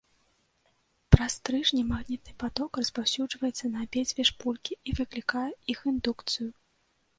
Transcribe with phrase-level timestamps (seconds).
[1.15, 6.53] Праз стрыжні магнітны паток распаўсюджваецца на абедзве шпулькі і выклікае іх індукцыю.